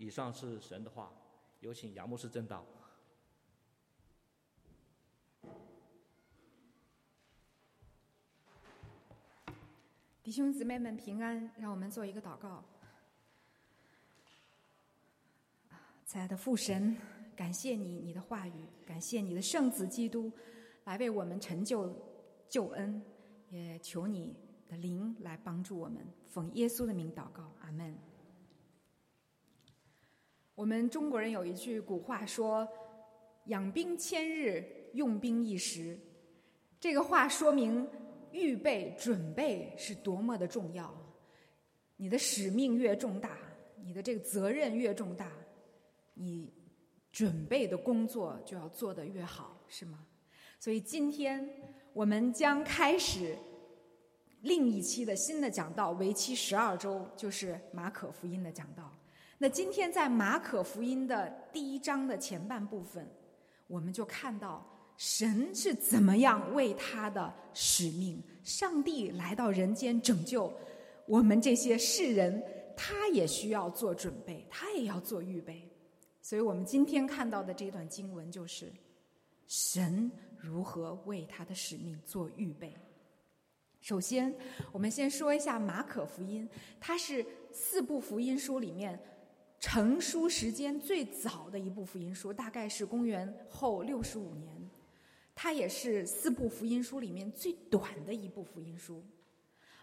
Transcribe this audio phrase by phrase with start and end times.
[0.00, 1.12] 以上是神的话，
[1.60, 2.64] 有请杨牧师正道。
[10.22, 12.64] 弟兄姊妹们平安，让我们做一个祷告。
[16.06, 16.96] 亲爱的父神，
[17.36, 20.32] 感谢你，你的话语，感谢你的圣子基督，
[20.84, 21.94] 来为我们成就
[22.48, 23.02] 救恩，
[23.50, 24.34] 也求你
[24.66, 26.02] 的灵来帮助我们。
[26.26, 28.09] 奉耶稣的名祷告，阿门。
[30.60, 32.68] 我们中国人有一句古话说
[33.48, 34.62] ：“养兵千日，
[34.92, 35.98] 用兵一时。”
[36.78, 37.88] 这个话说明
[38.30, 40.94] 预备、准备是多么的重要。
[41.96, 43.38] 你的使命越重大，
[43.82, 45.32] 你的这个责任越重大，
[46.12, 46.52] 你
[47.10, 50.04] 准备的工作就要做得越好，是吗？
[50.58, 51.48] 所以今天
[51.94, 53.34] 我们将开始
[54.42, 58.94] 另一期的新的讲道，为期十二周，就是马可福音的讲道。
[59.42, 63.08] 那今天在马可福音的第一章的前半部分，
[63.68, 64.62] 我们就看到
[64.98, 70.52] 神是怎么样为他的使命，上帝来到人间拯救
[71.06, 72.44] 我们这些世人，
[72.76, 75.66] 他也需要做准备，他也要做预备。
[76.20, 78.70] 所以我们今天看到的这段经文就是
[79.46, 82.76] 神如何为他的使命做预备。
[83.80, 84.34] 首先，
[84.70, 86.46] 我们先说一下马可福音，
[86.78, 89.00] 它是四部福音书里面。
[89.60, 94.70] 成书时间最早的一部福音书，大概是公元后六十五年。
[95.34, 99.02] 它也是四部福音书里面最短的一部福音书。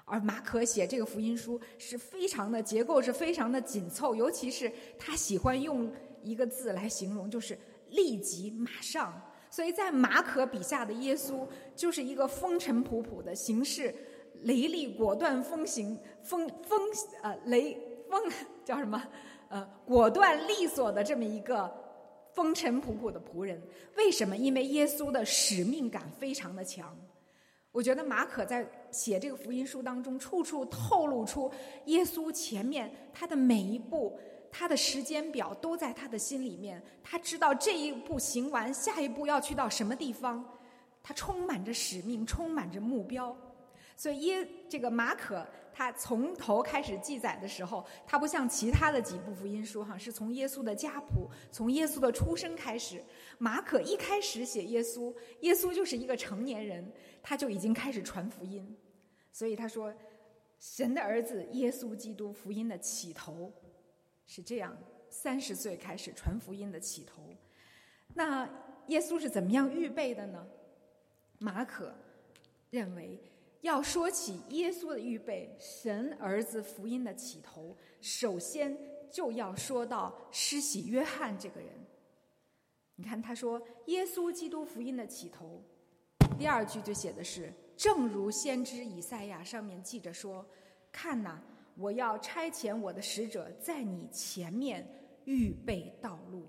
[0.03, 5.91] 而马可写这个福音书是非常的结构是非常的紧凑，尤其是他喜欢用
[6.23, 7.57] 一个字来形容，就是
[7.89, 9.21] 立即马上。
[9.49, 13.93] 所以在马可笔下的耶稣就是一个风尘仆仆的行事
[14.41, 16.81] 雷厉果断、风行风风
[17.21, 17.77] 呃雷
[18.09, 18.21] 风
[18.63, 19.01] 叫什么？
[19.49, 21.73] 呃，果断利索的这么一个
[22.33, 23.61] 风尘仆仆的仆人，
[23.95, 24.35] 为什么？
[24.35, 26.95] 因为耶稣的使命感非常的强。
[27.71, 31.51] 我觉得马可在写这个福音书当中，处处透露出
[31.85, 34.19] 耶稣前面他的每一步，
[34.51, 36.81] 他的时间表都在他的心里面。
[37.03, 40.43] 他知道这一步行完，下一步要去到什么地方，
[41.03, 43.35] 他充满着使命，充满着目标。
[43.97, 45.45] 所以耶这个马可。
[45.79, 52.99] 他从头开始记载的时候，他不像其他的几部福音书哈，是从耶稣的家谱、从耶稣的出生开始。
[53.37, 56.91] 马可一开始写耶稣，耶稣就是一个成年人，
[57.21, 58.75] 他就已经开始传福音。
[59.31, 59.93] 所以他说，
[60.59, 63.53] 神的儿子耶稣基督福音的起头
[64.25, 64.75] 是这样：
[65.11, 67.21] 三十岁开始传福音的起头。
[68.15, 68.49] 那
[68.87, 70.47] 耶稣是怎么样预备的呢？
[71.37, 71.93] 马可
[72.71, 73.21] 认为。
[73.61, 78.77] 要说起耶稣的预备，神儿子福音的起头，首先
[79.11, 81.69] 就要说到施洗约翰这个人。
[82.95, 85.63] 你看，他说耶稣基督福音的起头，
[86.37, 90.45] 第二句就写的是：正如先知以赛亚上面记着说
[90.91, 91.39] ：“看呐，
[91.75, 94.87] 我要差遣我的使者在你前面
[95.25, 96.47] 预备道路。”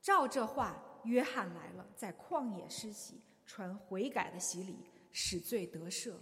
[0.00, 4.76] 照这话，约翰来了，在旷野施洗，传悔改的洗礼，
[5.10, 6.12] 使罪得赦。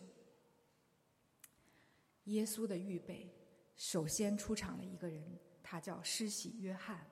[2.29, 3.31] 耶稣的预备，
[3.77, 5.23] 首先出场了一个人，
[5.63, 7.07] 他叫施洗约翰。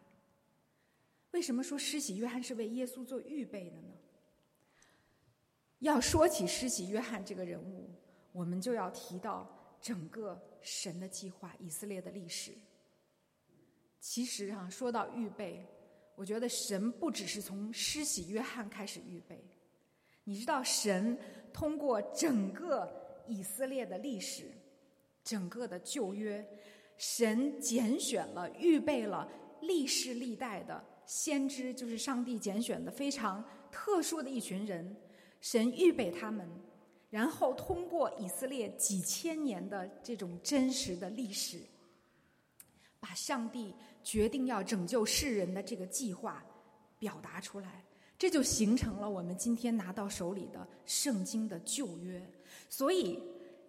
[1.32, 3.88] 为什么说施洗约翰是为耶稣做预备的呢？
[5.81, 7.91] 要说起施洗约翰这个人物，
[8.32, 12.53] 我们就要提到整个神的计划、以色列的历史。
[14.00, 15.66] 其实啊，说到预备，
[16.15, 19.44] 我觉得神不只是从施洗约翰开始预备。
[20.25, 21.19] 你知道，神
[21.53, 24.50] 通过整个以色列的历史。
[25.26, 26.47] 整个的旧约，
[26.97, 29.28] 神拣选了、预备了
[29.60, 34.97] 历世历代的先知，就是上帝拣选的非常特殊的一群人。
[35.41, 36.48] 神预备他们，
[37.10, 41.59] 然后通过以色列几千年的这种真实的历史，
[43.00, 46.45] 把上帝决定要拯救世人的这个计划
[47.01, 47.84] 表达出来，
[48.16, 52.24] 这就形成了我们今天拿到手里的圣经的旧约。
[52.71, 53.21] 所以。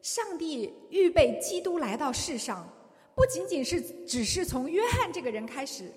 [0.07, 2.65] 上帝预备基督来到世上，
[3.13, 5.91] 不仅仅是只是从约翰这个人开始，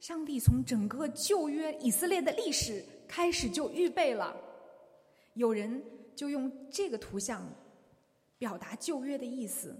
[0.00, 4.34] 上帝从整个旧约以色列的历史开始就预备了。
[5.34, 5.84] 有人
[6.16, 7.46] 就用这个图像
[8.38, 9.76] 表达旧约的意思，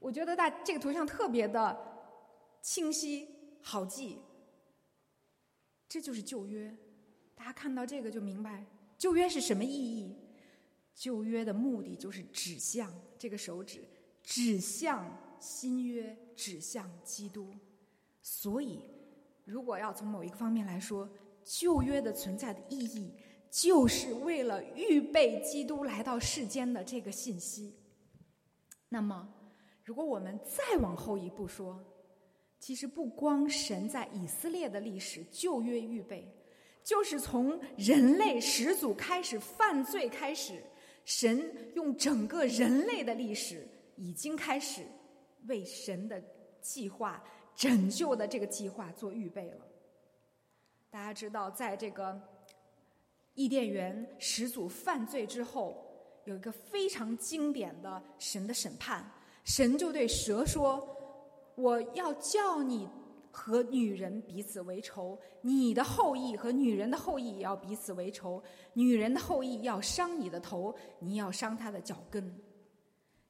[0.00, 1.78] 我觉得大这个图像特别的
[2.62, 3.28] 清晰
[3.62, 4.18] 好记，
[5.88, 6.76] 这就是旧约。
[7.36, 8.66] 大家看到这个就明白
[8.98, 10.16] 旧约是什么意义。
[10.94, 13.82] 旧约的目的就是指向这个手指，
[14.22, 15.06] 指向
[15.38, 17.52] 新约，指向基督。
[18.22, 18.80] 所以，
[19.44, 21.08] 如果要从某一个方面来说，
[21.42, 23.14] 旧约的存在的意义，
[23.50, 27.74] 就是为了预备基督来到世间的这个信息。
[28.88, 29.28] 那么，
[29.84, 31.82] 如果我们再往后一步说，
[32.58, 36.30] 其实不光神在以色列的历史旧约预备，
[36.84, 40.62] 就是从人类始祖开始犯罪开始，
[41.10, 43.66] 神用整个人类的历史
[43.96, 44.86] 已经开始
[45.48, 46.22] 为神的
[46.60, 47.20] 计划
[47.56, 49.66] 拯救的这个计划做预备了。
[50.88, 52.16] 大家知道，在这个
[53.34, 55.84] 伊甸园始祖犯罪之后，
[56.26, 59.12] 有一个非常经典的神的审判。
[59.42, 60.96] 神就对蛇说
[61.56, 62.88] ：“我要叫你
[63.30, 68.42] 和女人彼此为仇，你的后裔和女人的后裔也要彼此为仇。
[68.74, 72.34] 女人的后裔要伤你的头，你要伤她的脚跟。”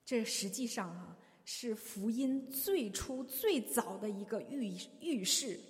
[0.05, 5.61] 这实际上啊，是福音最初最早的一个预预示。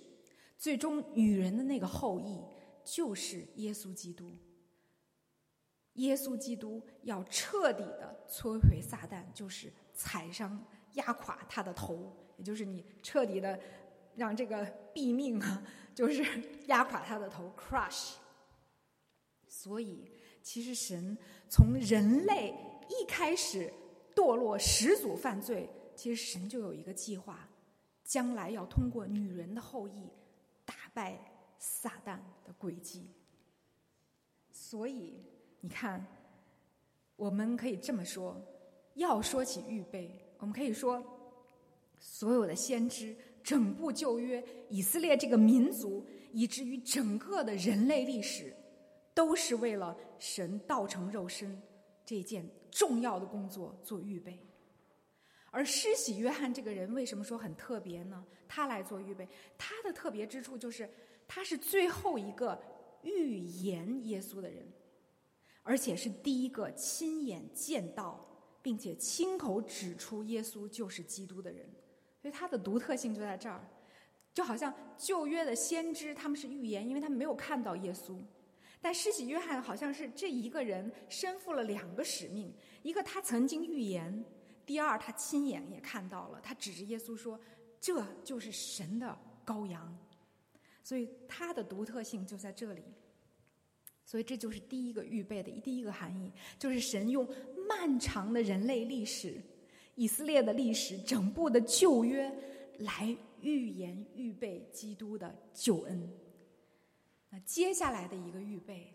[0.57, 2.39] 最终，女人的那个后裔
[2.83, 4.31] 就是耶稣基督。
[5.95, 10.63] 耶稣基督要彻底的摧毁撒旦，就是踩上、
[10.93, 13.59] 压垮他的头，也就是你彻底的
[14.15, 15.63] 让这个毙命啊，
[15.95, 16.23] 就是
[16.67, 18.13] 压垮他的头，crush。
[19.47, 20.11] 所以，
[20.41, 21.17] 其实神
[21.49, 22.53] 从人类
[22.89, 23.71] 一开始
[24.15, 27.47] 堕落、始祖犯罪，其实神就有一个计划，
[28.03, 30.09] 将来要通过女人的后裔。
[30.63, 31.17] 打败
[31.57, 33.09] 撒旦的诡计，
[34.51, 35.21] 所以
[35.59, 36.05] 你看，
[37.17, 38.39] 我们可以这么说：
[38.93, 41.03] 要说起预备，我们可以说，
[41.99, 48.55] 所有的先知、整部旧约、以色列这个民族，以至于整个的人类历史，
[49.13, 51.61] 都是为了神道成肉身
[52.05, 54.39] 这件重要的工作做预备。
[55.49, 58.25] 而施洗约翰这个人为什么说很特别呢？
[58.47, 59.27] 他来做预备，
[59.57, 60.89] 他的特别之处就是
[61.27, 62.61] 他是最后一个
[63.03, 64.65] 预言耶稣的人，
[65.61, 68.25] 而且是第一个亲眼见到
[68.61, 71.69] 并且亲口指出耶稣就是基督的人。
[72.21, 73.59] 所以他的独特性就在这儿，
[74.33, 78.19] 就好像旧约的先知他们是预言，因为他们没有看到耶稣，
[78.79, 82.53] 但施洗约翰好像是这一个人身负了两个使命：
[82.83, 84.23] 一个他曾经预言。
[84.63, 87.37] 第二，他亲眼也看到了，他指着耶稣说
[87.81, 89.97] ：“这就是神的羔羊。”
[90.83, 92.83] 所以他的独特性就在这里。
[94.05, 97.27] 所以这就是第一个预备的第一个含义，就是神用
[97.67, 99.41] 漫长的人类历史、
[99.95, 102.31] 以色列的历史、整部的旧约
[102.79, 106.11] 来预言预备基督的救恩。
[107.29, 108.93] 那接下来的一个预备，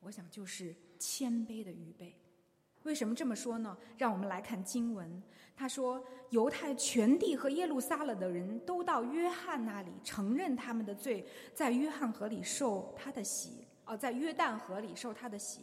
[0.00, 2.14] 我想就是谦卑的预备。
[2.84, 3.76] 为什么这么说呢？
[3.96, 5.22] 让我们来看经文。
[5.56, 11.24] 他说：“犹太全地和耶路撒冷的人都到约翰那里，承认他们的罪，
[11.54, 13.64] 在约翰河里受他的洗。
[13.86, 15.60] 哦，在约旦河里受他的洗。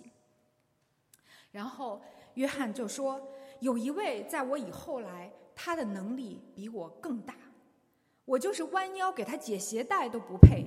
[1.51, 2.01] 然后
[2.35, 3.21] 约翰就说
[3.61, 7.35] ：‘有一位在我以后来，他的能力比我更大，
[8.25, 10.65] 我就是弯腰给他解鞋带都不配。’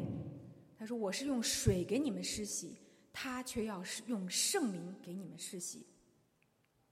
[0.79, 2.77] 他说：‘我是用水给你们施洗，
[3.13, 5.87] 他却要是用圣灵给你们施洗。’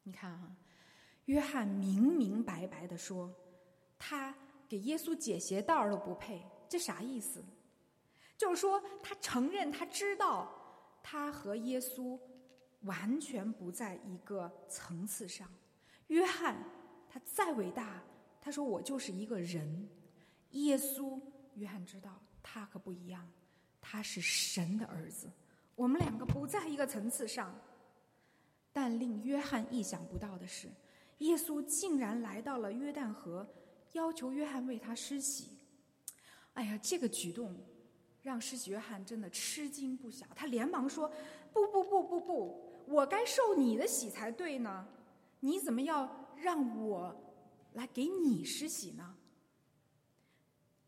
[0.02, 0.56] 你看哈，
[1.26, 3.32] 约翰明明白白的说，
[3.98, 4.34] 他
[4.68, 7.44] 给耶稣解鞋带都不配，这啥意思？
[8.36, 10.52] 就是说他承认他知道
[11.00, 12.18] 他和耶稣
[12.80, 15.48] 完全不在一个层次上。
[16.12, 16.54] 约翰
[17.08, 18.02] 他再伟大，
[18.38, 19.88] 他说我就是一个人。
[20.50, 21.18] 耶稣，
[21.54, 23.26] 约翰知道他可不一样，
[23.80, 25.26] 他是神的儿子，
[25.74, 27.58] 我们两个不在一个层次上。
[28.74, 30.68] 但令约翰意想不到的是，
[31.18, 33.46] 耶稣竟然来到了约旦河，
[33.92, 35.56] 要求约翰为他施洗。
[36.52, 37.56] 哎呀，这个举动
[38.20, 40.26] 让施洗约翰真的吃惊不小。
[40.36, 41.10] 他连忙说
[41.54, 44.86] ：“不不不不不，我该受你的洗才对呢，
[45.42, 47.14] 你怎么要让我
[47.74, 49.16] 来给你施洗呢？”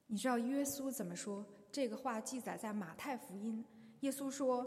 [0.08, 1.44] 你知道耶稣怎么说？
[1.70, 3.64] 这个话记载在马太福音。
[4.00, 4.64] 耶稣说：“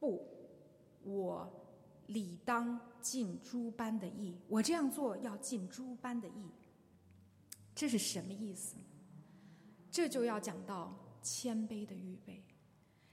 [0.00, 0.26] 不，
[1.02, 1.62] 我。”
[2.06, 6.48] 理当尽诸般的义，我这样做要尽诸般的义，
[7.74, 8.76] 这是什么意思？
[9.90, 12.44] 这就要讲到谦卑的预备。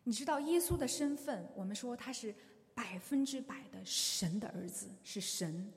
[0.04, 2.36] 你知道耶稣的身份，我们说他是
[2.74, 5.72] 百分之百的神的儿子，是神，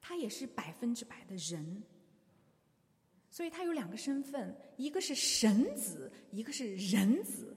[0.00, 1.82] 他也是百分之百的人，
[3.30, 7.56] 所以他有两个身份，一个是神子，一个是人子。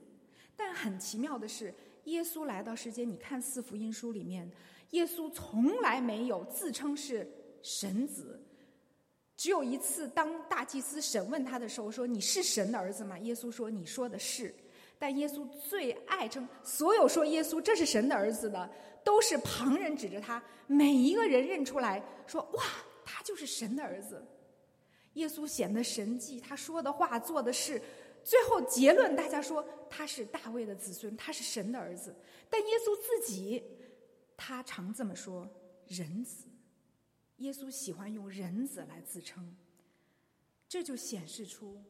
[0.56, 1.74] 但很奇妙的是，
[2.04, 4.50] 耶稣来到世间，你看四福音书里面。
[4.90, 7.28] 耶稣从来没有自称是
[7.60, 8.40] 神子，
[9.36, 14.54] 只有一次，当大祭司审问他的时候，说：“你是神的儿子吗？”耶稣说：“你说的是。”
[14.98, 18.70] 但耶稣最爱称所有说耶稣这是神的儿子的，
[19.04, 22.62] 都是旁人指着他，每一个人认出来说：“哇，
[23.04, 24.24] 他就是神的儿子。”
[25.14, 27.80] 耶稣显得神迹，他说的话、做的事，
[28.22, 32.14] 最后结论大家说他是大卫的子孙，他是神的儿子。
[32.50, 33.62] 但耶稣自己，
[34.36, 35.48] 他常这么说
[35.88, 36.46] ：“人子。”
[37.38, 39.54] 耶稣喜欢用人子来自称，
[40.66, 41.82] 这就显示出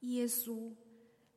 [0.00, 0.74] 耶稣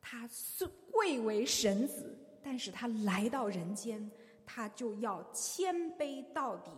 [0.00, 4.10] 他是贵为神子，但是他来到人间，
[4.44, 6.70] 他就要谦卑到底，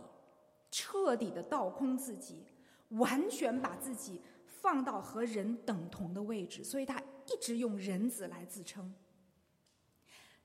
[0.69, 2.43] 彻底的倒空自己，
[2.89, 8.93] 完全把自己放到和人等同的位置，所以他一直用人子来自称。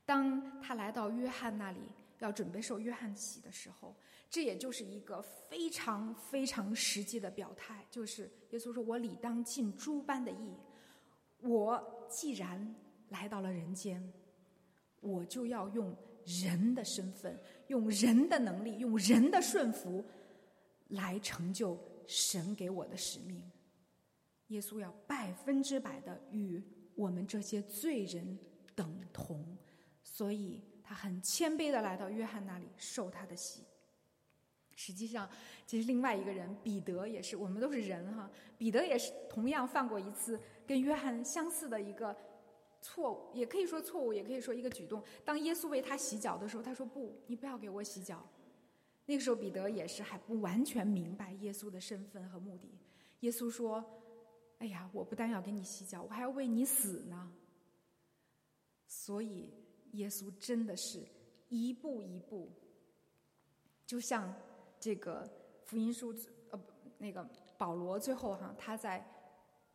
[0.05, 1.81] 当他来到约翰那里，
[2.19, 3.95] 要准备受约翰洗的时候。
[4.31, 10.53] 这也就是一个非常非常实际的表态，就是耶稣说：“我理当尽诸般的义。
[11.41, 12.75] 我既然
[13.09, 14.01] 来到了人间，
[14.99, 20.03] 我就要用人的身份，用人的能力，用人的顺服，
[20.89, 21.77] 来成就
[22.07, 23.41] 神给我的使命。
[24.47, 26.61] 耶稣要百分之百的与
[26.95, 28.37] 我们这些罪人
[28.75, 29.45] 等同，
[30.01, 33.63] 所以他很谦卑的来到约翰那里受他的洗。”
[34.81, 35.29] 实际上，
[35.65, 38.31] 其实另外一个人彼得也是，我们都是人哈。
[38.57, 42.15] 彼得也是同样犯过一次跟约翰相似的一个
[42.81, 45.03] 错误，也可以说错误，也可以说一个举动。
[45.25, 48.25] 当耶稣为他洗脚的时候，他说：“不，你不要给我洗脚。”
[49.05, 52.69] 那个时候，彼得也是还不完全明白耶稣的身份和目的。
[53.19, 53.83] 耶稣说
[54.59, 57.29] ：“哎呀，我不但要给你洗脚，我还要为你死呢。”
[58.87, 59.53] 所以，
[59.91, 61.05] 耶稣真的是
[61.49, 62.49] 一步一步，
[63.85, 64.33] 就像。
[64.79, 65.29] 这个
[65.65, 66.15] 福音书，
[66.51, 66.59] 呃，
[66.97, 69.05] 那个保罗最后哈，他在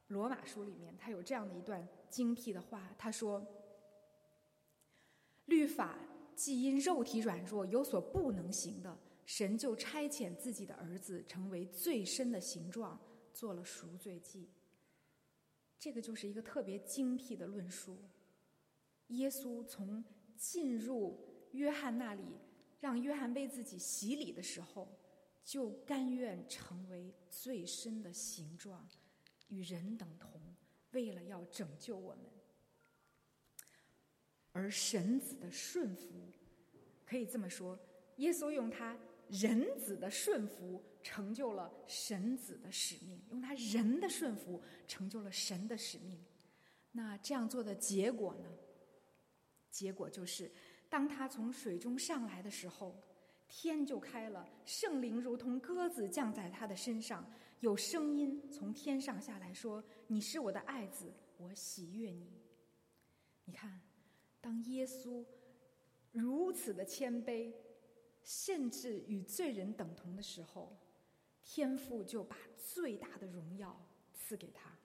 [0.08, 3.46] 罗马书里面，他有这样的一段精辟的话，他说
[5.44, 5.98] ：“律法
[6.34, 12.98] 既因肉体软弱有所不能行的，神就差遣自己的儿子成为最深的形状，
[13.32, 14.48] 做了赎罪祭。”
[15.78, 17.98] 这个就是一个特别精辟的论述。
[19.08, 20.02] 耶稣从
[20.34, 22.22] 进入约翰那里。
[22.80, 24.88] 让约翰为自己洗礼的时候，
[25.42, 28.86] 就甘愿成为最深的形状，
[29.48, 30.40] 与人等同，
[30.92, 32.24] 为了要拯救我们。
[34.52, 36.30] 而神子的顺服，
[37.06, 37.78] 可以这么说：
[38.16, 46.22] 耶稣用他人子的顺服，成就了神子的使命；用他人的顺服，成就了神的使命。
[46.92, 48.52] 那这样做的结果呢？
[49.70, 50.52] 结果就是。
[50.94, 52.94] 当他从水中上来的时候，
[53.48, 62.40] 天就开了，圣灵如同鸽子降在他的身上，有声音从天上下来说：“你是我的爱子，我喜悦你。”
[63.44, 63.80] 你看，
[64.40, 65.24] 当耶稣
[66.12, 67.52] 如此的谦卑，
[68.22, 70.78] 甚至与罪人等同的时候，
[71.42, 74.78] 天父就把最大的荣耀赐给他，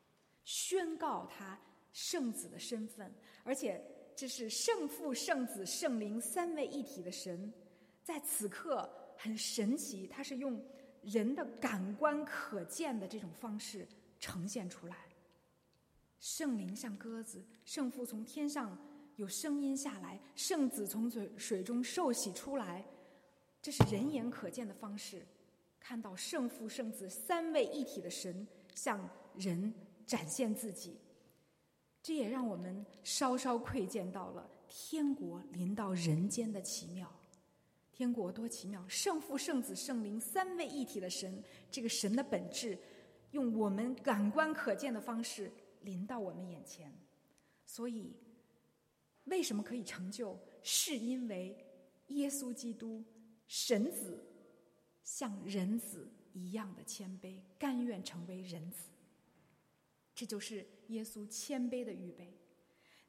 [0.44, 1.62] 宣告他
[1.94, 3.13] 圣子的身份，
[3.44, 3.80] 而且。
[4.19, 7.53] 这是圣父、圣子、圣灵三位一体的神，
[8.03, 10.61] 在此刻很神奇，它是用
[11.01, 13.88] 人的感官可见的这种方式
[14.19, 15.07] 呈现出来。
[16.19, 18.77] 圣灵像鸽子，圣父从天上
[19.15, 22.83] 有声音下来，圣子从水水中受洗出来，
[23.61, 25.25] 这是人眼可见的方式，
[25.79, 28.45] 看到圣父、圣子三位一体的神
[28.75, 29.73] 向人
[30.05, 30.99] 展现自己。
[32.01, 37.12] 这也让我们稍稍窥见到了天国临到人间的奇妙。
[37.91, 38.88] 天国多奇妙！
[38.88, 42.79] 圣父、圣子、圣灵三位一体的神，这个神的本质，
[43.32, 45.51] 用我们感官可见的方式
[45.82, 46.89] 临到我们眼前。
[47.65, 48.15] 所以，
[49.25, 50.39] 为什么可以成就？
[50.63, 51.58] 是因为
[52.08, 53.03] 耶稣基督
[53.48, 54.24] 神子
[55.03, 58.89] 像人子一样的谦卑，甘愿成为人子。
[60.15, 62.31] 这就是耶稣谦卑的预备。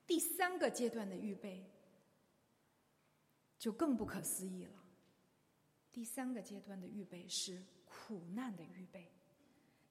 [0.07, 1.65] 第三个阶段的预备
[3.59, 4.73] 就更不可思议了。
[5.93, 9.13] 第三个阶段的预备是苦难的预备。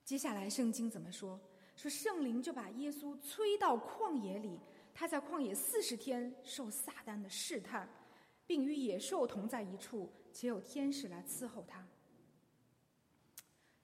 [0.04, 1.40] 接下来圣经怎么说？
[1.76, 4.60] 说圣灵就把耶稣催到旷野里，
[4.94, 7.88] 他在旷野四十天受撒旦的试探，
[8.46, 11.88] 并与野兽同在一处，且有天使来伺候他。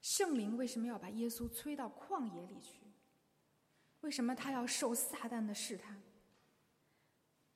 [0.02, 2.85] 圣灵为什么要把耶稣催到旷野里去？
[4.06, 6.00] 为什么他要受撒旦的试探？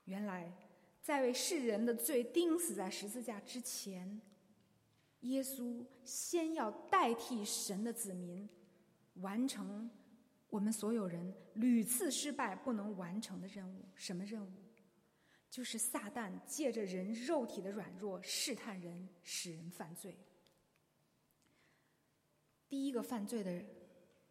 [0.07, 0.53] 原来，
[1.01, 4.21] 在为世人的罪钉死在十字架之前，
[5.21, 8.49] 耶稣先要代替神的子民
[9.15, 9.89] 完成
[10.49, 13.85] 我们所有人屡次失败不能完成的任务。
[13.95, 14.51] 什么任务？
[15.49, 20.19] 就是撒旦借着人肉体的软弱试探人，使人犯罪。
[22.69, 23.65] 第一个犯罪的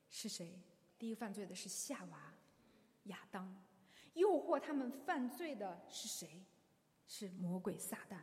[0.10, 0.60] 是谁？
[1.00, 2.34] 第一个犯罪的是夏娃、
[3.06, 3.52] 亚当。
[4.14, 6.44] 诱惑他们犯罪的是谁？
[7.08, 8.18] 是魔鬼撒旦。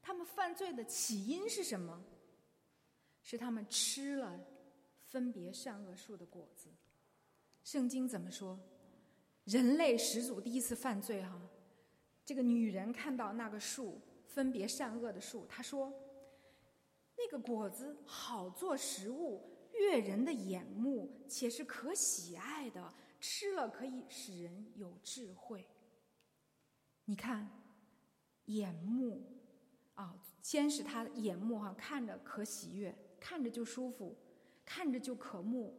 [0.00, 2.02] 他们犯罪的起因是什么？
[3.22, 4.40] 是他们吃了
[5.08, 6.70] 分别善恶树的果子。
[7.62, 8.58] 圣经怎么说？
[9.44, 11.38] 人类始祖第一次犯罪，哈，
[12.24, 15.92] 这个女人看到那个树分别善恶的树，她说
[17.16, 25.66] ：“那个果子好做食物，悦人的眼目，且是可喜爱的。”吃了可以使人有智慧。
[27.04, 27.50] 你看，
[28.44, 29.20] 眼目
[29.94, 34.16] 啊，先是他眼目哈，看着可喜悦，看着就舒服，
[34.64, 35.74] 看着就可目，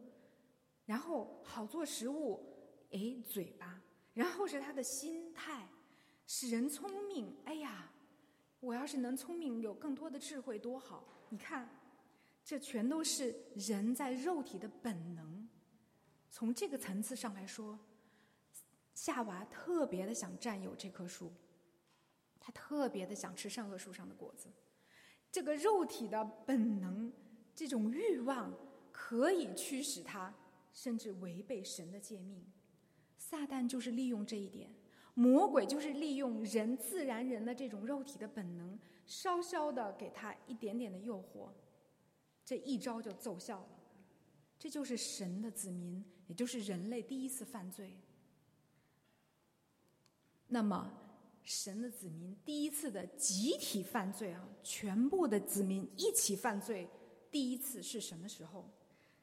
[0.84, 2.44] 然后好做食物，
[2.90, 3.80] 哎，嘴巴，
[4.12, 5.66] 然后是他的心态，
[6.26, 7.34] 使人聪明。
[7.46, 7.90] 哎呀，
[8.60, 11.08] 我要是能聪明，有更多的智慧多好！
[11.30, 11.66] 你看，
[12.50, 15.48] 这全都是人在肉体的本能。
[16.28, 17.78] 从这个层次上来说，
[18.92, 21.32] 夏娃特别的想占有这棵树，
[22.40, 24.48] 他特别的想吃善恶树上的果子。
[25.30, 27.12] 这个肉体的本能，
[27.54, 28.52] 这种欲望
[28.90, 30.34] 可以驱使他，
[30.72, 32.44] 甚至违背神的诫命。
[33.16, 34.74] 撒旦就是利用这一点，
[35.14, 38.76] 魔鬼就是利用人自然人的这种肉体的本能，
[39.06, 41.50] 稍稍的给他一点点的诱惑，
[42.50, 43.68] 这一招就奏效了。
[44.58, 46.04] 这就是神的子民。
[46.26, 47.92] 也就是人类第一次犯罪，
[50.46, 50.92] 那么
[51.42, 56.88] 神的子民第一次的集体犯罪啊，全部的子民一起犯罪，
[57.32, 58.68] 第一次是什么时候？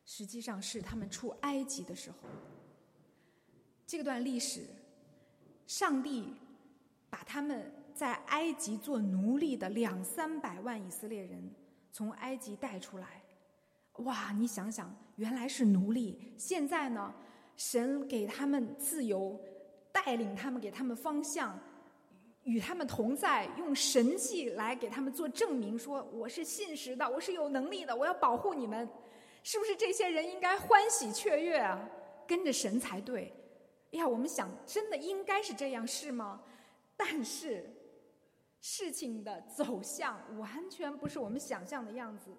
[0.06, 2.18] 实际上是他们出埃及的时候。
[3.86, 4.66] 这段历史，
[5.66, 6.34] 上帝
[7.10, 11.50] 把他们在埃及做奴隶的两三百万以色列人
[11.94, 13.17] 从埃及带出来。
[14.00, 17.14] 哇，你想想，原来是奴隶，现在呢，
[17.56, 19.40] 神给他们自由，
[19.92, 21.60] 带领他们，给他们方向，
[22.44, 28.88] 与他们同在，用神迹来给他们做证明，说我是信实的，我是有能力的，我要保护你们，
[29.44, 31.90] 是不是这些人应该欢喜雀跃啊？
[32.28, 33.34] 跟着神才对。
[33.94, 36.42] 哎呀，我们想，真的应该是这样，是吗？
[36.96, 37.74] 但是，
[38.60, 42.32] 事情的走向完全不是我们想象的样子。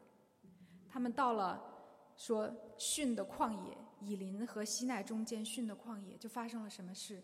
[0.90, 1.62] 他们到了
[2.16, 7.22] 说训的旷野，以林和西奈中间训的旷野，就发生了什么事？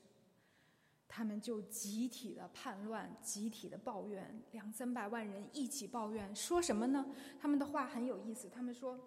[1.07, 7.07] 他们就集体的叛乱，集体的抱怨，两三百万人一起抱怨，说什么呢？
[7.40, 8.98] 他们的话很有意思，他们说：“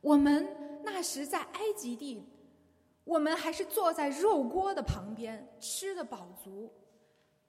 [0.00, 2.24] 我们那时在埃及地，
[3.04, 6.72] 我们还是坐在肉锅的旁边，吃的饱足。”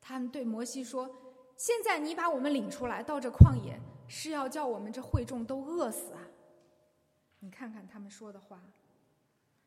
[0.02, 1.10] 他们对摩西说
[1.56, 6.22] ：“现在你把我们领出来，到这旷野。”是要叫我们这会众都饿死啊！
[7.40, 8.62] 你看看他们说的话，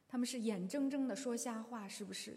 [0.09, 2.37] 他们是眼睁睁的说瞎话，是不是？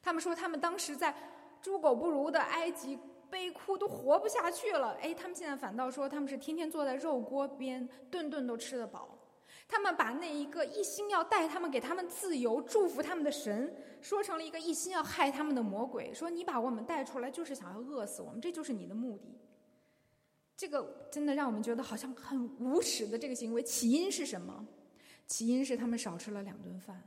[0.00, 1.14] 他们说他们当时在
[1.60, 2.98] 猪狗不如的埃及
[3.28, 9.18] 悲哭都活不下去了，哎，他们现在反倒说他们是天天坐在肉锅边，顿顿都吃得饱。
[9.66, 19.38] 他们把那一个一心要带他们、给他们自由、祝福他们的神，说成了一个一心要害他们的魔鬼，说你把我们带出来就是想要饿死我们，这就是你的目的。
[20.58, 24.66] 这个真的让我们觉得好像很无耻的这个行为，起因是什么？
[25.28, 27.00] 起因是他们少吃了两顿饭，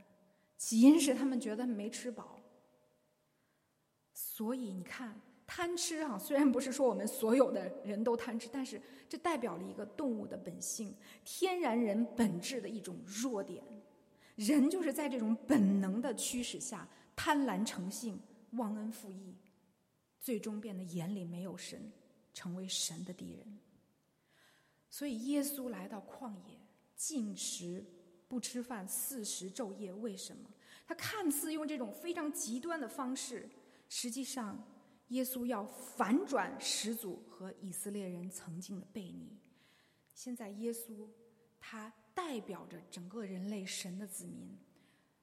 [0.56, 2.40] 起因是他们觉得没吃饱。
[4.14, 13.62] 所以你看，贪吃啊，虽然不是说我们所有的人都贪吃，但是这代表了一个动物的本性，天然人本质的一种弱点。
[14.36, 18.18] 人就是在这种本能的驱使下，贪婪成性，
[18.52, 19.36] 忘恩负义，
[20.18, 21.92] 最终变得眼里没有神。
[22.32, 23.58] 成为神的敌人，
[24.88, 26.58] 所以耶稣来到旷野
[26.96, 27.84] 禁食
[28.28, 30.48] 不吃饭四十昼夜，为什么？
[30.86, 33.48] 他看似用这种非常极端的方式，
[33.88, 34.62] 实际上
[35.08, 39.38] 耶稣要反转始祖和以色列人曾经的背逆。
[40.14, 41.06] 现在耶稣
[41.60, 44.58] 他代表着整个人类神的子民，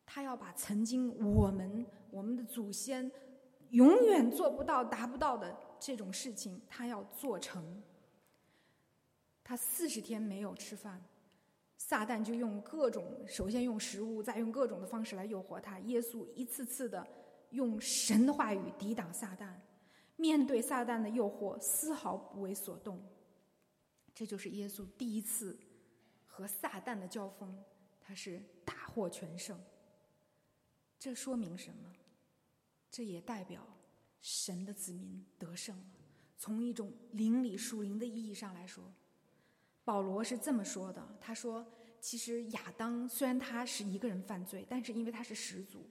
[0.05, 3.11] 他要把曾经我们我们的祖先
[3.71, 5.55] 永远做不到、达不到的。
[5.79, 7.81] 这种事情他要做成，
[9.43, 11.03] 他四十天没有吃饭，
[11.77, 15.79] 撒旦就用各种，首先用食物，再用各种的方式来诱惑他。
[15.79, 17.07] 耶稣一次次的
[17.51, 19.53] 用神的话语抵挡撒旦，
[20.15, 23.01] 面对撒旦的诱惑丝毫不为所动。
[24.13, 25.57] 这就是耶稣第一次
[26.25, 27.57] 和撒旦的交锋，
[28.01, 29.57] 他是大获全胜。
[30.99, 31.93] 这说明什么？
[32.91, 33.65] 这也代表
[34.21, 35.83] 神的子民得胜了。
[36.37, 38.83] 从一种邻里属灵的意义上来说，
[39.83, 41.65] 保罗是这么说的：他说，
[41.99, 45.85] 其实亚当虽然他是一个人犯罪，但是因为他是始祖。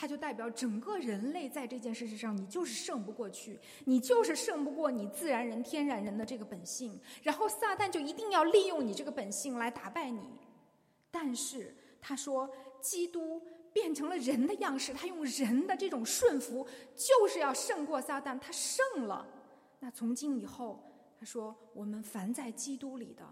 [0.00, 7.00] 他就代表整个人类在这件事情上，你就是胜不过去，你就是胜不过你自然人、天然人的这个本性。
[7.20, 10.22] 然后撒旦就一定要利用你这个本性来打败你。
[11.10, 12.48] 但是他说，
[12.80, 18.38] 基督变成了人的样式，他用人的这种顺服，就是要胜过撒旦。
[18.38, 19.26] 他胜了。
[19.80, 20.82] 那从今以后，
[21.18, 23.24] 他说，我们凡在基督里的，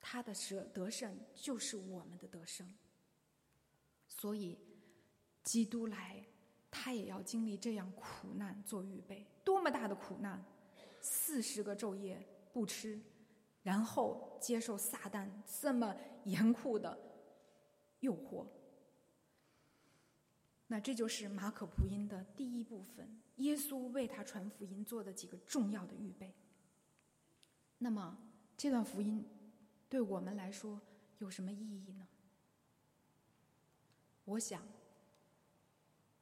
[0.00, 2.68] 他的得得胜就是我们的得胜。
[4.08, 4.58] 所以。
[5.44, 6.24] 基督来，
[6.70, 10.40] 他也要经历这样苦难做预备，多么大的苦难！
[11.00, 13.02] 四十个昼夜不吃，
[13.64, 15.28] 然后接受撒旦
[15.60, 15.92] 这么
[16.22, 16.96] 严酷的
[17.98, 18.46] 诱惑。
[20.72, 26.32] 那这就是马可福音的第一部分，耶稣为他传福音做的几个重要的预备。
[27.76, 28.16] 那么
[28.56, 29.22] 这段福音
[29.90, 30.80] 对我们来说
[31.18, 32.08] 有什么意义呢？
[34.24, 34.66] 我想。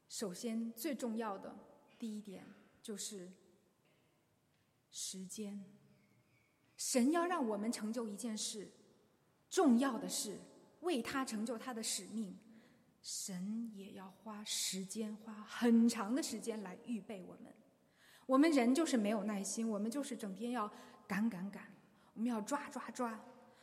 [0.08, 1.56] 首先，最重要的
[1.96, 2.44] 第一点
[2.82, 3.30] 就是
[4.90, 5.64] 时间。
[6.76, 8.68] 神要让我们成就一件事，
[9.48, 10.40] 重要的是
[10.80, 12.36] 为他成就他的使命，
[13.02, 17.52] 神也要花时间，花很长的时间来预备我们。
[18.26, 20.70] 我们人就是没有耐心，我们就是整天要
[21.06, 21.62] 赶赶赶，
[22.14, 23.18] 我们要抓抓抓，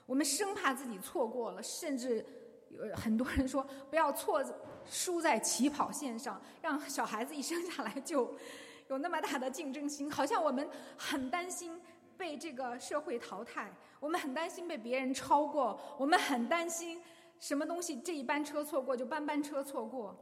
[0.05, 2.25] 我们生怕自己错过了，甚至。
[2.69, 4.43] 有很多人说不要错
[4.85, 8.37] 输在起跑线上，让小孩子一生下来就
[8.89, 11.79] 有那么大的竞争心，好像我们很担心
[12.17, 13.71] 被这个社会淘汰，
[14.01, 17.01] 我们很担心被别人超过，我们很担心
[17.39, 20.17] 什么东西这一班车错过就班班车错过。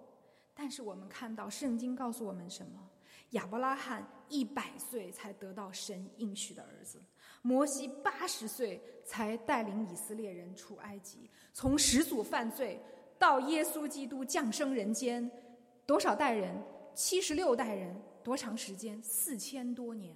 [0.54, 2.90] 但是我们看到圣经告诉我们什么？
[3.32, 7.02] 亚伯拉罕一百岁才得到神应许的儿子。
[7.42, 12.80] 摩西八十岁才带领以色列人出埃及，从始祖犯罪
[13.20, 15.30] 到耶稣基督降生人间，
[15.86, 16.56] 多少代人？
[16.94, 19.02] 七十六代人，多长时间？
[19.04, 20.16] 四千多年。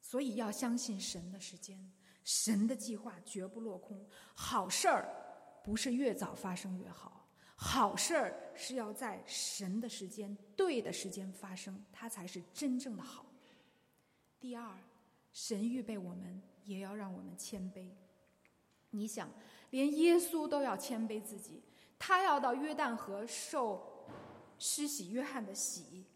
[0.00, 1.90] 所以要相信神的时间，
[2.24, 4.06] 神的计划绝不落空。
[4.34, 5.08] 好事儿
[5.64, 13.26] 不是越早发生越好，好事儿是要在神的时间、对的时间发生，它才是真正的好。
[14.40, 14.76] 第二。
[15.30, 17.90] 神预备我们，也要让我们谦卑。
[18.90, 19.30] 你想，
[19.70, 21.62] 连耶稣都要谦卑自己，
[21.96, 24.04] 他要到约旦河受
[24.58, 26.06] 施洗约翰的洗，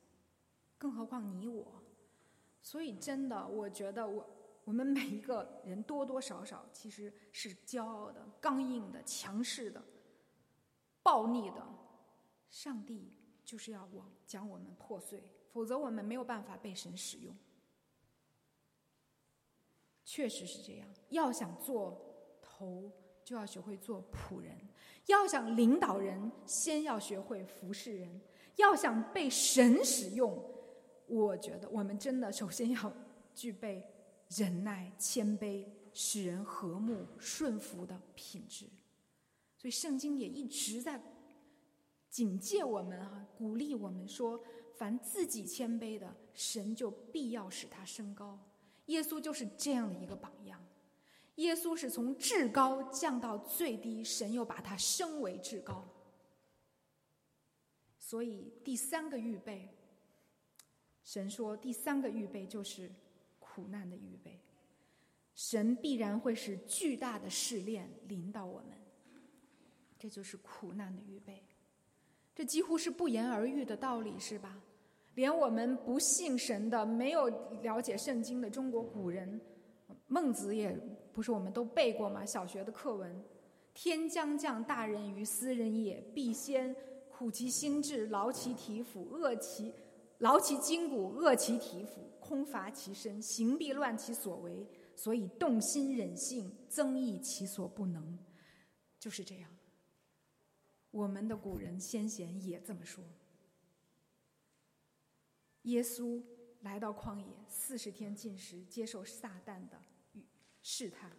[0.76, 1.64] 更何况你我？
[2.62, 4.28] 所以，真的，我觉得我
[4.64, 9.82] 我们每一个人多多少少其实是骄傲的、刚硬的、强势的、
[11.02, 11.66] 暴逆的。
[12.48, 13.12] 上帝
[13.44, 15.22] 就是要我将我们破碎，
[15.52, 17.34] 否则我们没有办法被神使用。
[20.04, 20.86] 确实是这样。
[21.08, 21.98] 要想做
[22.42, 22.92] 头，
[23.24, 24.54] 就要学会做仆人；
[25.06, 28.20] 要想领导人，先要学会服侍人；
[28.56, 30.38] 要想被神使用，
[31.06, 32.92] 我觉得我们真的首先要
[33.34, 33.82] 具备
[34.36, 38.66] 忍耐、谦卑、使人和睦、顺服的品质。
[39.56, 41.00] 所以，圣经也一直在
[42.08, 44.42] 警戒我们啊，鼓励我们说：
[44.74, 48.38] 凡自己谦卑的，神就必要使他升高。
[48.86, 50.60] 耶稣就是这样的一个榜样，
[51.36, 55.88] 耶稣是从至高降到最低，神又把他升为至高。
[57.96, 59.68] 所以第三个预备，
[61.04, 62.90] 神说第三个预备就是
[63.54, 64.40] 苦难的预备，
[65.34, 68.68] 神必然会使巨大的试炼临到我们，
[69.98, 71.42] 这就是苦难的预备，
[72.34, 74.58] 这几乎是不言而喻的道理，是吧？
[75.16, 77.28] 连我们不信神的、没有
[77.60, 79.38] 了解圣经的中国古人，
[80.06, 80.74] 孟子也
[81.12, 82.24] 不是我们都背过吗？
[82.24, 83.22] 小学的课文
[83.74, 86.74] ：“天将降大任于斯人也，必先
[87.10, 89.74] 苦其心志，劳其体肤，饿其
[90.18, 98.16] 劳其筋骨，饿其体肤，空乏其身，行必乱其所为，所以动心忍性，增益其所不能。”
[99.00, 99.50] 就是这样。
[100.92, 103.02] 我们的古人先贤也这么说。
[105.62, 106.22] 耶稣
[106.60, 109.82] 来到旷野，四十天禁食，接受撒旦的
[110.62, 111.10] 试探。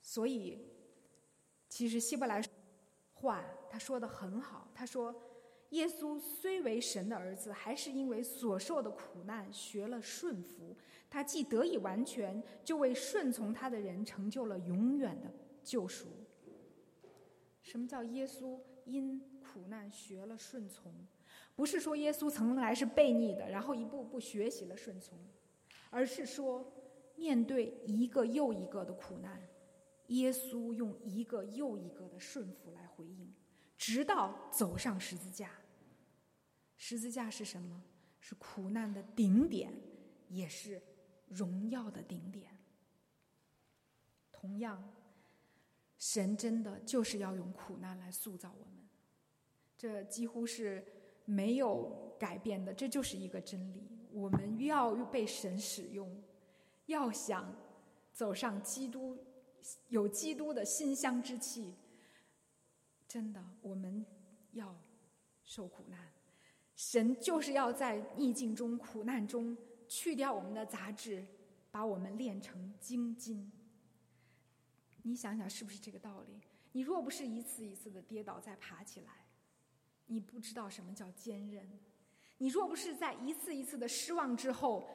[0.00, 0.66] 所以，
[1.68, 2.42] 其实希伯来
[3.12, 4.68] 话他说的很好。
[4.74, 5.14] 他说，
[5.72, 10.76] 耶稣虽为神的儿子，还是因为所受的苦难学了顺服。
[11.08, 15.32] 他既得以完全，就为顺从他的人成就了永远的
[15.62, 16.06] 救赎。
[17.62, 20.92] 什么叫耶稣因苦难学了顺从？
[21.54, 25.18] 不是说耶稣从来是悖逆的，然后一步步学习了顺从，
[25.90, 26.70] 而是说
[27.16, 29.40] 面对一个又一个的苦难，
[30.08, 33.32] 耶稣用一个又一个的顺服来回应，
[33.78, 35.50] 直到走上十字架。
[36.84, 37.80] 十字架是什么？
[38.18, 39.72] 是苦难的顶点，
[40.28, 40.82] 也是
[41.28, 42.58] 荣耀的顶点。
[44.32, 44.82] 同样，
[45.96, 48.88] 神真的就是要用苦难来塑造我们，
[49.78, 50.84] 这几乎是。
[51.24, 53.88] 没有改变的，这就是一个真理。
[54.10, 56.20] 我们要被神使用，
[56.86, 57.54] 要想
[58.12, 59.16] 走上基督
[59.86, 61.76] 有基督的馨香之气，
[63.06, 64.04] 真的，我们
[64.50, 64.76] 要
[65.44, 66.11] 受苦难。
[66.74, 69.56] 神就是要在逆境中、苦难中
[69.88, 71.24] 去掉我们的杂质，
[71.70, 73.50] 把我们练成精金。
[75.02, 76.40] 你想想，是不是这个道理？
[76.72, 79.08] 你若不是一次一次的跌倒再爬起来。
[80.06, 81.66] 你不知道什么叫坚韧，
[82.38, 84.88] 你若不是在一次一次的失望之后，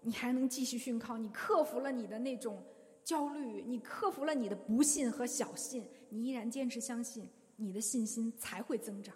[0.00, 2.62] 你还能继续训靠，你克服了你的那种
[3.02, 9.14] 焦虑，你克服了你的不信和小信，你依然坚持相信，你的信心才会增长。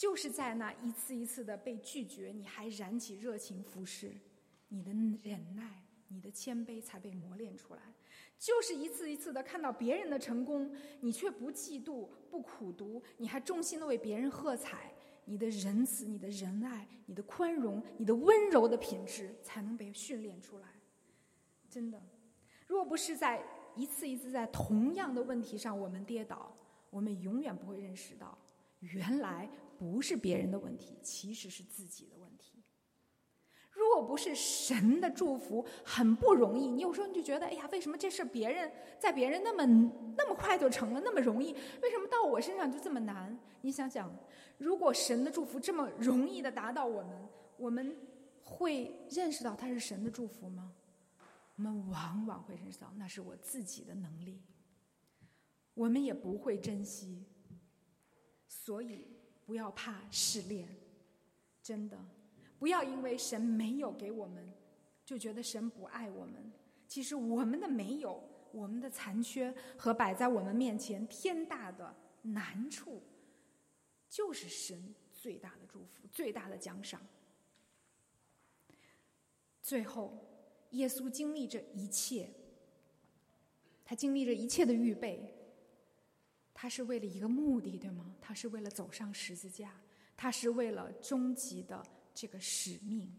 [0.00, 4.10] 就是在那一次一次的被拒绝，你还燃起热情服侍，
[4.68, 4.90] 你的
[5.22, 7.82] 忍耐、你的谦卑才被磨练出来。
[8.38, 14.90] 就是一次一次的看到别人的成功，你却不嫉妒、不苦读，你还衷心的为别人喝彩。
[15.26, 20.68] 你的仁慈、你的仁爱、你的宽容、你的温柔的品质，才能被训练出来。
[21.68, 22.02] 真的，
[22.66, 23.44] 若不是在
[23.76, 26.56] 一次一次在同样的问题上我们跌倒，
[26.88, 28.38] 我们永远不会认识到，
[28.80, 29.46] 原来
[29.80, 32.62] 不是别人的问题，其实是自己的问题。
[33.70, 36.66] 若不是神的祝福，很不容易。
[36.66, 39.64] 你有时候你就觉得，哎呀，为什么这事别人在别人那么
[40.18, 41.54] 那么快就成了，那么容易？
[41.80, 43.34] 为什么到我身上就这么难？
[43.62, 44.14] 你想想，
[44.58, 47.96] 如果神的祝福这么容易的达到我们，我们
[48.42, 50.74] 会认识到它是神的祝福吗？
[51.56, 54.42] 我们往往会认识到那是我自己的能力，
[55.72, 57.24] 我们也不会珍惜。
[58.46, 59.06] 所以
[59.50, 60.68] 不要怕试炼，
[61.60, 61.98] 真的。
[62.56, 64.48] 不要因为神没有给我们，
[65.04, 66.52] 就觉得神不爱我们。
[66.86, 73.02] 其实我们的没有，我们的残缺和摆在我们面前天大的难处，
[74.08, 77.04] 就是神最大的祝福、最大的奖赏。
[79.60, 80.16] 最后，
[80.70, 82.30] 耶稣经历这一切，
[83.84, 85.34] 他经历着一切的预备，
[86.60, 88.14] 他是为了一个目的，对吗？
[88.20, 89.80] 他是为了走上十字架，
[90.14, 91.82] 他是为了终极的。
[92.12, 93.10] 这个使命，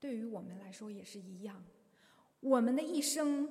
[0.00, 1.64] 对于我们来说也是一样。
[2.40, 3.48] 我们的一生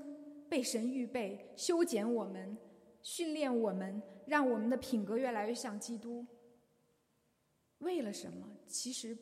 [0.49, 2.57] 被神预备、修剪我们、
[3.01, 6.25] 训练我们，让我们的品格越来越像基督。
[7.77, 8.45] 为了什么？
[8.67, 9.17] 其实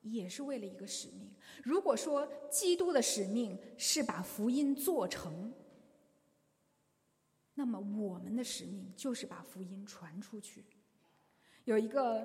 [0.00, 1.30] 也是为了一个使命。
[1.62, 5.54] 如果说基督的使命是把福音做成，
[7.56, 10.64] 那么我们的使命就是把福音传出去。
[11.64, 12.24] 有一个。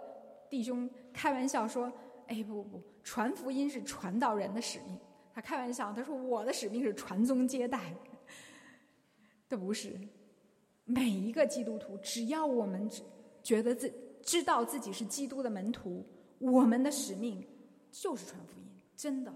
[0.52, 1.90] 弟兄开玩笑说
[2.28, 5.00] ：“哎，不不不，传福音是传道人的使命。”
[5.34, 7.96] 他开玩笑，他说：“我的使命是传宗接代。”
[9.48, 9.98] 这不是
[10.84, 12.86] 每一个基督徒，只要我们
[13.42, 13.90] 觉得自
[14.24, 16.06] 知道自己是基督的门徒，
[16.40, 17.42] 我们的使命
[17.90, 18.68] 就是传福音。
[18.98, 19.34] 真的。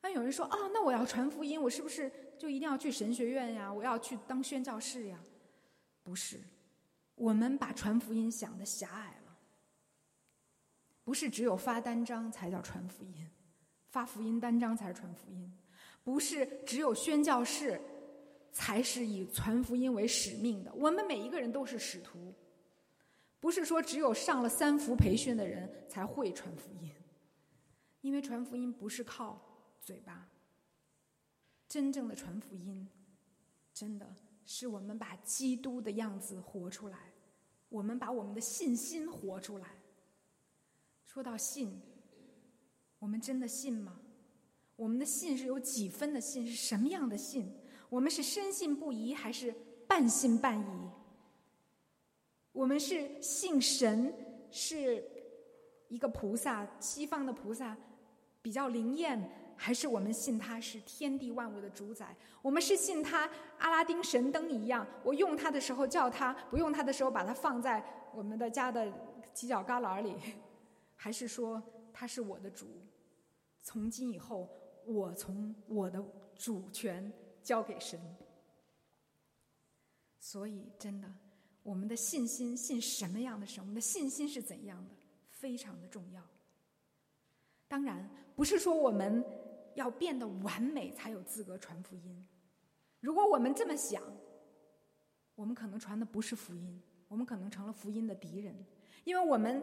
[0.00, 3.70] 那有人说：“哦，那我要传福音，我是不是就一定要去神学院呀？
[3.70, 5.22] 我要去当宣教士呀？”
[6.02, 6.40] 不是，
[7.14, 9.36] 我们把传福音想的狭隘了。
[11.04, 13.28] 不是只有发单张才叫传福音，
[13.90, 15.52] 发福音单张才是传福音。
[16.02, 17.78] 不是只有宣教士
[18.50, 20.72] 才是以传福音为使命的。
[20.72, 22.34] 我们每一个人都是使徒。
[23.38, 26.90] 不是说只有上了三福培训的人才会传福音，
[28.00, 29.40] 因为传福音不是靠
[29.80, 30.26] 嘴巴。
[31.70, 32.84] 真正的传福音，
[33.72, 34.12] 真的
[34.44, 36.98] 是我们把基督的样子活出来，
[37.68, 39.68] 我们把我们的信心活出来。
[41.06, 41.80] 说到信，
[42.98, 44.00] 我们真的信吗？
[44.74, 46.44] 我们的信是有几分的信？
[46.44, 47.48] 是什么样的信？
[47.88, 49.54] 我们是深信不疑，还是
[49.86, 50.90] 半信半疑？
[52.50, 54.12] 我们是信神
[54.50, 55.08] 是
[55.86, 57.76] 一个菩萨，西方的菩萨
[58.42, 62.16] 比较灵验，还是我们信他是天地万物的主宰？
[62.40, 68.90] 我们是信他阿拉丁神灯一样，我用它的时候叫他，不用它的时候把它放在我们的家的
[69.34, 70.16] 犄角旮旯里。
[70.96, 72.66] 还是说他是我的主，
[73.62, 74.48] 从今以后
[74.86, 76.02] 我从我的
[76.34, 78.00] 主权交给神。
[80.18, 81.12] 所以，真的，
[81.62, 83.62] 我们的信心信什么样的神？
[83.62, 84.94] 我们的信心是怎样的？
[85.28, 86.22] 非常的重要。
[87.68, 89.22] 当然，不是说我们
[89.74, 92.26] 要变得完美才有资格传福音。
[93.00, 94.02] 如果我们这么想，
[95.34, 98.54] 我们可能传的不是福音，我们可能成了福音的敌人，
[99.04, 99.62] 因为我们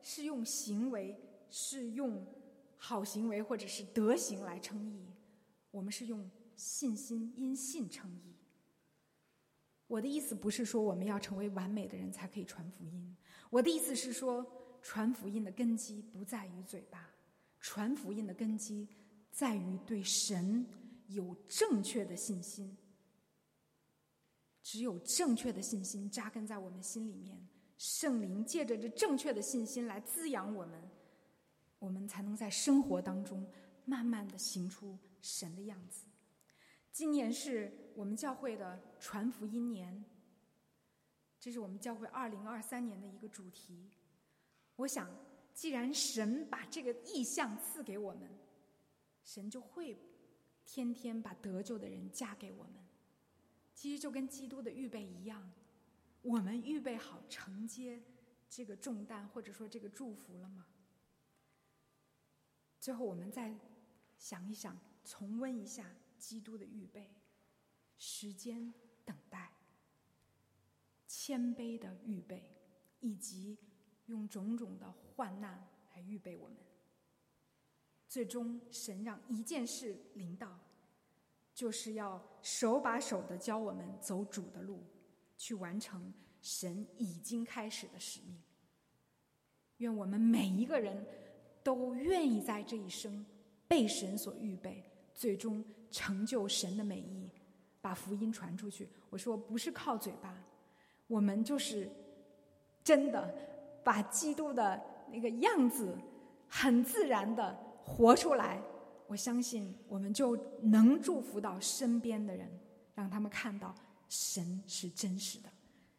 [0.00, 1.14] 是用行为，
[1.50, 2.24] 是用
[2.76, 5.06] 好行为或者是德行来称义，
[5.70, 8.34] 我们是用信心因信称义。
[9.86, 13.16] 我的意思不是说我们要成为完美的人才可以传福音，
[13.50, 14.46] 我的意思是说，
[14.80, 17.10] 传福音的根基不在于嘴巴，
[17.60, 18.88] 传福音的根基
[19.30, 20.66] 在于对神
[21.08, 22.76] 有正确的信心。
[24.62, 30.88] 只有正确的信心扎根在我们心里面，圣灵借着这正确的信心来滋养我们，
[31.78, 33.44] 我们才能在生活当中
[33.84, 36.04] 慢慢的行出神的样子。
[36.92, 40.04] 今年是我们教会的传福音年，
[41.40, 43.90] 这是我们教会二零二三年的一个主题。
[44.76, 45.08] 我想，
[45.54, 48.30] 既然神把这个意向赐给我们，
[49.22, 49.98] 神就会
[50.64, 52.74] 天天把得救的人加给我们。
[53.74, 55.52] 其实就跟基督的预备一样，
[56.22, 58.02] 我们预备好承接
[58.48, 60.66] 这个重担或者说这个祝福了吗？
[62.78, 63.58] 最后，我们再
[64.16, 65.86] 想一想，重温一下。
[66.20, 67.10] 基督的预备，
[67.96, 68.74] 时间
[69.06, 69.50] 等待，
[71.06, 72.54] 谦卑的预备，
[73.00, 73.56] 以及
[74.04, 76.58] 用种种的患难来预备我们。
[78.10, 80.58] 最终，神让一件事临到，
[81.54, 84.82] 就是要手把手的教我们走主的路，
[85.38, 88.36] 去完成神已经开始的使命。
[89.78, 91.06] 愿我们每一个人
[91.62, 93.24] 都愿意在这一生
[93.68, 95.64] 被神所预备，最终。
[95.92, 97.28] 成就神的美意，
[97.80, 98.88] 把福音传出去。
[99.08, 100.40] 我说不是靠嘴巴，
[101.08, 101.90] 我们就是
[102.84, 103.34] 真的
[103.82, 105.98] 把基督的那个样子
[106.46, 108.62] 很自然的活出来。
[109.06, 112.48] 我相信我们就能祝福到身边的人，
[112.94, 113.74] 让他们看到
[114.08, 115.48] 神是真实的。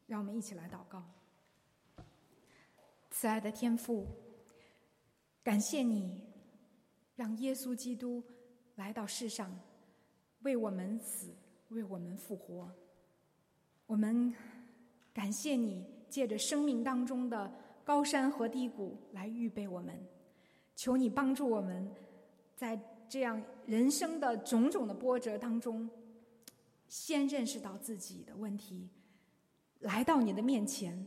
[0.08, 1.04] 让我们一起来祷告，
[3.10, 4.06] 慈爱的天父，
[5.44, 6.22] 感谢你
[7.16, 8.24] 让耶稣基督
[8.76, 9.54] 来到世上。
[10.44, 11.36] 为我们死，
[11.70, 12.70] 为我们复活。
[13.86, 14.34] 我们
[15.14, 20.02] 感谢你，借着生命当中的高山和低谷来预备我们。
[20.82, 21.88] 求你帮助我们，
[22.56, 22.76] 在
[23.08, 25.88] 这样人生的种种的波折当中，
[26.88, 28.90] 先认识到自己的问题，
[29.82, 31.06] 来到你的面前，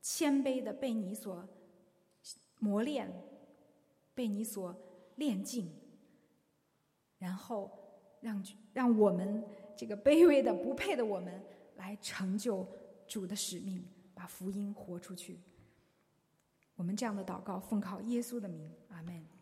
[0.00, 1.44] 谦卑的被你所
[2.60, 3.12] 磨练，
[4.14, 4.72] 被你所
[5.16, 5.68] 炼净，
[7.18, 7.68] 然后
[8.20, 8.40] 让。
[8.72, 9.44] 让我们
[9.76, 11.42] 这个卑微的、不配的我们，
[11.74, 12.64] 来成就
[13.08, 15.40] 主的使命，把福音活出去。
[16.78, 19.37] 我们这样的祷告，奉靠耶稣的名，阿门。